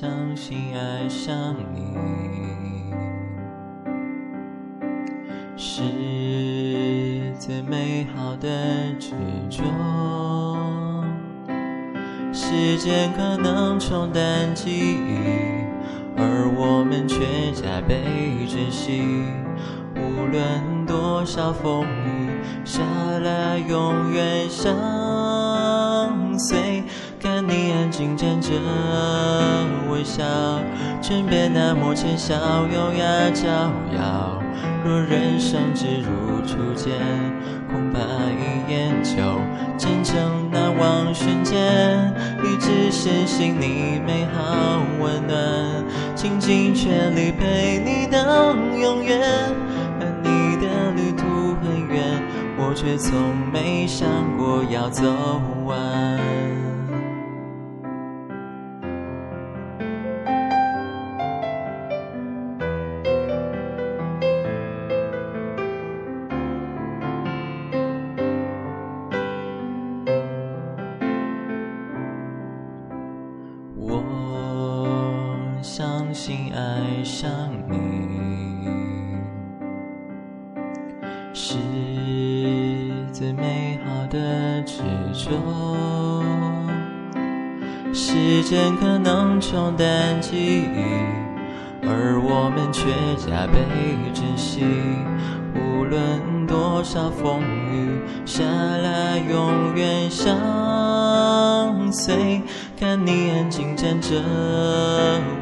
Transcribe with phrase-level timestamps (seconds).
[0.00, 1.92] 相信爱上你，
[5.56, 5.82] 是
[7.36, 8.48] 最美好的
[9.00, 9.10] 执
[9.50, 9.64] 着。
[12.32, 15.18] 时间可能冲淡记忆，
[16.16, 18.04] 而我们却加倍
[18.46, 19.02] 珍惜。
[19.96, 22.30] 无论多少风雨
[22.64, 22.84] 下
[23.18, 26.84] 来，永远相随。
[27.98, 28.50] 看你安静站着
[29.90, 30.22] 微笑，
[31.02, 32.36] 唇边那抹浅笑，
[32.72, 33.44] 优雅招
[33.96, 34.40] 摇。
[34.84, 36.94] 若人生只如初见，
[37.68, 39.16] 恐怕一眼就
[39.76, 42.14] 真诚难忘瞬间。
[42.44, 49.20] 一直深信你美好温暖，倾尽全力陪你到永远。
[50.00, 51.24] 而你的旅途
[51.60, 52.22] 很远，
[52.58, 55.02] 我却从没想过要走
[55.64, 56.17] 完。
[73.80, 74.02] 我
[75.62, 77.30] 相信爱上
[77.68, 78.08] 你
[81.32, 81.56] 是
[83.12, 85.30] 最美好的执着。
[87.92, 90.82] 时间可能冲淡记忆，
[91.82, 93.58] 而我们却加倍
[94.12, 94.64] 珍惜。
[95.54, 100.36] 无论多少风雨下来，永远相
[101.92, 102.42] 随。
[102.78, 104.10] 看你安静站着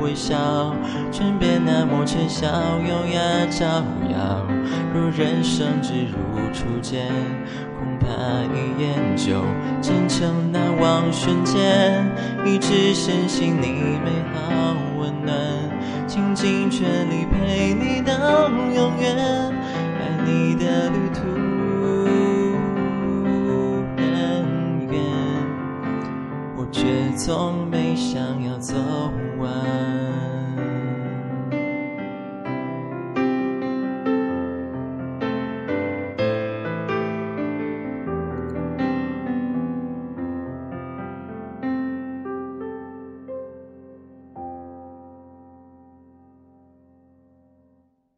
[0.00, 0.74] 微笑，
[1.10, 3.66] 唇边那抹浅笑，优雅招
[4.12, 4.46] 摇。
[4.94, 6.16] 若人生只如
[6.52, 7.08] 初见，
[7.78, 8.06] 恐怕
[8.54, 9.42] 一眼就
[9.82, 12.04] 真诚难忘瞬间。
[12.46, 15.34] 一直深信你美好温暖，
[16.06, 19.16] 倾尽全力陪你到永远。
[19.16, 21.20] 爱你的旅途
[26.84, 28.74] 却从没想要走
[29.38, 30.83] 完。